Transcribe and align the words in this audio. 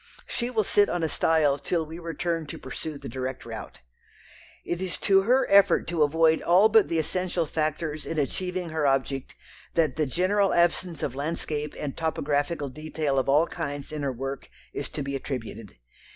She 0.25 0.49
will 0.49 0.63
sit 0.63 0.89
on 0.89 1.03
a 1.03 1.07
stile 1.07 1.59
till 1.59 1.85
we 1.85 1.99
return 1.99 2.47
to 2.47 2.57
pursue 2.57 2.97
the 2.97 3.07
direct 3.07 3.45
route. 3.45 3.81
It 4.65 4.81
is 4.81 4.97
to 5.01 5.21
her 5.21 5.45
effort 5.47 5.85
to 5.89 6.01
avoid 6.01 6.41
all 6.41 6.69
but 6.69 6.87
the 6.87 6.97
essential 6.97 7.45
factors 7.45 8.03
in 8.03 8.17
achieving 8.17 8.69
her 8.69 8.87
object 8.87 9.35
that 9.75 9.97
the 9.97 10.07
general 10.07 10.55
absence 10.55 11.03
of 11.03 11.13
landscape 11.13 11.75
and 11.77 11.95
topographical 11.95 12.69
detail 12.69 13.19
of 13.19 13.29
all 13.29 13.45
kinds 13.45 13.91
in 13.91 14.01
her 14.01 14.11
work 14.11 14.49
is 14.73 14.89
to 14.89 15.03
be 15.03 15.15
attributed. 15.15 15.77